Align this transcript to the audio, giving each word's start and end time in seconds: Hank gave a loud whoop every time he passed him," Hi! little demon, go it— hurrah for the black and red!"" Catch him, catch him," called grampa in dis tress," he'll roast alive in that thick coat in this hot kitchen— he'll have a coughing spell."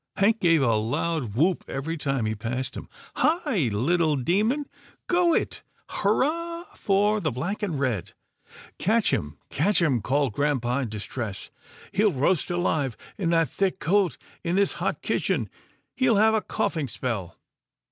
Hank 0.15 0.39
gave 0.39 0.63
a 0.63 0.73
loud 0.77 1.35
whoop 1.35 1.63
every 1.67 1.95
time 1.95 2.25
he 2.25 2.33
passed 2.33 2.75
him," 2.75 2.89
Hi! 3.17 3.69
little 3.71 4.15
demon, 4.15 4.65
go 5.05 5.35
it— 5.35 5.61
hurrah 5.89 6.63
for 6.75 7.19
the 7.19 7.31
black 7.31 7.61
and 7.61 7.79
red!"" 7.79 8.13
Catch 8.79 9.13
him, 9.13 9.37
catch 9.51 9.79
him," 9.79 10.01
called 10.01 10.33
grampa 10.33 10.79
in 10.79 10.89
dis 10.89 11.05
tress," 11.05 11.51
he'll 11.91 12.11
roast 12.13 12.49
alive 12.49 12.97
in 13.19 13.29
that 13.29 13.51
thick 13.51 13.77
coat 13.79 14.17
in 14.43 14.55
this 14.55 14.73
hot 14.81 15.03
kitchen— 15.03 15.51
he'll 15.97 16.15
have 16.15 16.33
a 16.33 16.41
coughing 16.41 16.87
spell." 16.87 17.37